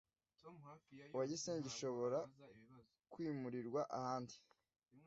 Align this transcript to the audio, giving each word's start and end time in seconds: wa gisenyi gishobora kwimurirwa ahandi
wa 1.17 1.23
gisenyi 1.29 1.61
gishobora 1.67 2.17
kwimurirwa 3.11 3.81
ahandi 3.97 4.35